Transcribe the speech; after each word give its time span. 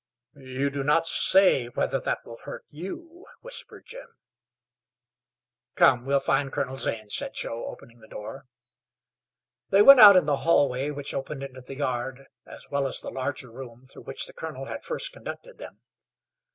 "You 0.33 0.71
do 0.71 0.83
not 0.83 1.05
say 1.05 1.67
whether 1.67 1.99
that 1.99 2.25
will 2.25 2.37
hurt 2.45 2.65
you," 2.69 3.27
whispered 3.41 3.85
Jim. 3.85 4.15
"Come 5.75 6.05
we'll 6.07 6.19
find 6.19 6.51
Colonel 6.51 6.75
Zane," 6.77 7.11
said 7.11 7.35
Joe, 7.35 7.67
opening 7.67 7.99
the 7.99 8.07
door. 8.07 8.47
They 9.69 9.83
went 9.83 9.99
out 9.99 10.15
in 10.15 10.25
the 10.25 10.37
hallway 10.37 10.89
which 10.89 11.13
opened 11.13 11.43
into 11.43 11.61
the 11.61 11.75
yard 11.75 12.25
as 12.47 12.67
well 12.71 12.87
as 12.87 12.99
the 12.99 13.11
larger 13.11 13.51
room 13.51 13.85
through 13.85 14.05
which 14.05 14.25
the 14.25 14.33
colonel 14.33 14.65
had 14.65 14.83
first 14.83 15.11
conducted 15.13 15.59
them. 15.59 15.81